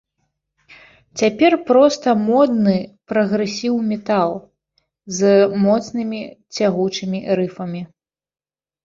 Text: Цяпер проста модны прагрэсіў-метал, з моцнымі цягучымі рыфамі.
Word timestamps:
Цяпер 1.21 1.51
проста 1.69 2.07
модны 2.29 2.73
прагрэсіў-метал, 3.11 4.31
з 5.19 5.35
моцнымі 5.67 6.21
цягучымі 6.55 7.19
рыфамі. 7.43 7.81